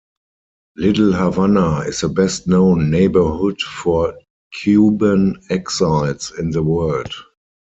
Little 0.77 1.13
Havana 1.13 1.81
is 1.81 2.01
the 2.01 2.09
best 2.09 2.47
known 2.47 2.89
neighborhood 2.89 3.61
for 3.61 4.17
Cuban 4.63 5.39
exiles 5.51 6.33
in 6.39 6.49
the 6.49 6.63
world. 6.63 7.13